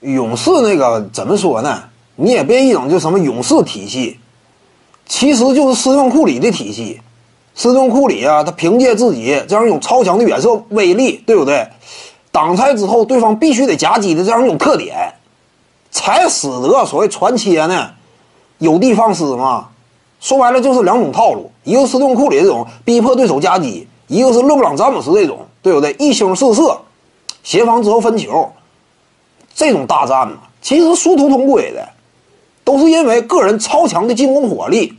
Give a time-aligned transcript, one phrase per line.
[0.00, 1.84] 勇士那个怎么说呢？
[2.16, 4.18] 你也别一整就什么勇士体系，
[5.06, 7.00] 其实就是斯顿库里的体系。
[7.54, 11.66] 斯顿库里啊，他凭借自己这样一种超强的远射威力，对不对？
[12.30, 15.14] 挡拆之后，对方必须得夹击的这样一种特点，
[15.90, 17.90] 才使得所谓传切呢
[18.58, 19.68] 有的放矢嘛。
[20.20, 25.94] 说白了就是两种套路，一个是斯顿库里这种逼迫对手夹击，一个是勒布朗詹姆斯这种，对不对？
[25.98, 26.80] 一星四射，
[27.42, 28.52] 协防之后分球，
[29.58, 31.88] 这种大战呢，其实殊途同归的，
[32.62, 34.96] 都是因为个人超强的进攻火力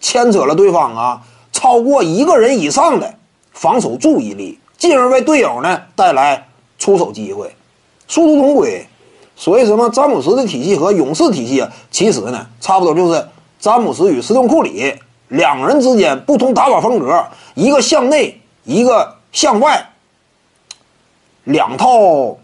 [0.00, 1.22] 牵扯了对方啊。
[1.52, 3.14] 超过一个人以上的
[3.52, 7.54] 防守注意力，进而为队友呢带来出手机会，
[8.06, 8.86] 殊途同归。
[9.36, 13.28] 所以什么詹姆斯的体系和勇士体系啊，其实呢差不多就是
[13.60, 14.94] 詹姆斯与斯通库里
[15.28, 19.90] 两人之间不同打法风格，一个向内，一个向外，
[21.44, 22.38] 两套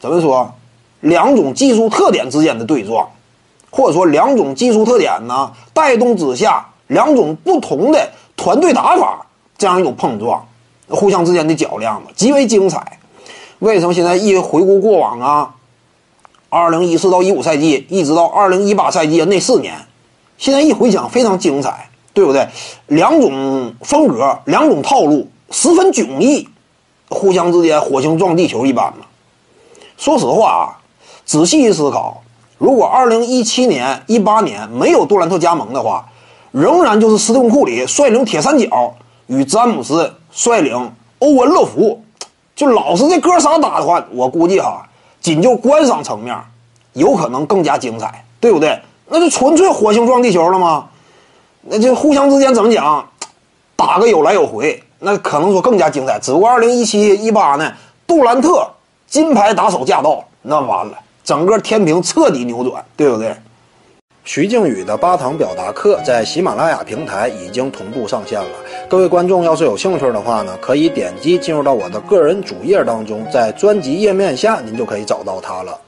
[0.00, 0.52] 怎么说？
[1.00, 3.08] 两种技术特点之间的对撞，
[3.70, 6.66] 或者说两种技术特点呢带动之下。
[6.90, 9.24] 两种不同的团队打法，
[9.56, 10.44] 这样一种碰撞，
[10.88, 12.98] 互相之间的较量嘛，极为精彩。
[13.60, 15.54] 为什么现在一回顾过往啊，
[16.48, 19.76] 二零一四到一五赛季，一直到二零一八赛季那四年，
[20.36, 22.48] 现在一回想非常精彩，对不对？
[22.88, 26.48] 两种风格，两种套路，十分迥异，
[27.08, 29.06] 互相之间火星撞地球一般嘛。
[30.00, 30.80] 说实话啊，
[31.26, 32.22] 仔细一思考，
[32.56, 36.08] 如果二零一七年、一八年没有杜兰特加盟的话，
[36.52, 38.94] 仍然就是斯顿库里率领铁三角
[39.26, 42.02] 与詹姆斯率领欧文乐福，
[42.56, 44.88] 就老是这哥仨打的话，我估计哈，
[45.20, 46.34] 仅就观赏层面，
[46.94, 48.80] 有可能更加精彩，对不对？
[49.06, 50.86] 那就纯粹火星撞地球了吗？
[51.60, 53.06] 那就互相之间怎么讲，
[53.76, 56.18] 打个有来有回，那可能说更加精彩。
[56.18, 57.70] 只不过二零一七一八呢，
[58.06, 58.66] 杜兰特
[59.10, 63.34] 金牌打手驾到，那完了，整个天平彻底扭转，对不对？
[64.22, 68.50] 徐静宇的八堂表达课在喜马拉雅平台已经同步上线了。
[68.88, 75.80] 各位观众要是有兴趣的话呢，可以点击进入到我的个人主页当中，在专辑页面下您就可以找到它了。